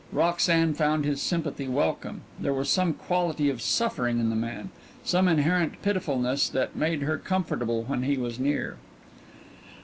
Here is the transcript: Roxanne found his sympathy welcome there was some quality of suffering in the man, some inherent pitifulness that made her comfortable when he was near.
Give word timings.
Roxanne 0.11 0.73
found 0.73 1.05
his 1.05 1.21
sympathy 1.21 1.67
welcome 1.67 2.21
there 2.39 2.55
was 2.55 2.71
some 2.71 2.91
quality 2.95 3.51
of 3.51 3.61
suffering 3.61 4.19
in 4.19 4.31
the 4.31 4.35
man, 4.35 4.71
some 5.03 5.27
inherent 5.27 5.79
pitifulness 5.83 6.49
that 6.49 6.75
made 6.75 7.03
her 7.03 7.19
comfortable 7.19 7.83
when 7.83 8.01
he 8.01 8.17
was 8.17 8.39
near. 8.39 8.77